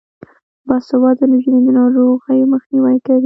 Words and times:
باسواده 0.67 1.23
نجونې 1.31 1.59
د 1.65 1.67
ناروغیو 1.79 2.51
مخنیوی 2.53 2.97
کوي. 3.05 3.19